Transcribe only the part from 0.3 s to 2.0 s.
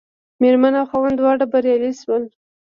مېرمن او خاوند دواړه بریالي